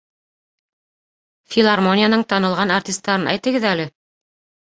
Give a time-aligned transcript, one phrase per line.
[1.55, 3.87] Филармонияның танылған артистарын әйтегеҙ әле.